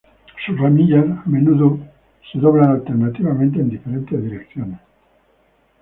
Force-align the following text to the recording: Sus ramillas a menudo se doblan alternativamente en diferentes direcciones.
Sus 0.43 0.59
ramillas 0.59 1.05
a 1.23 1.29
menudo 1.29 1.77
se 2.33 2.39
doblan 2.39 2.71
alternativamente 2.71 3.59
en 3.59 3.69
diferentes 3.69 4.19
direcciones. 4.19 4.79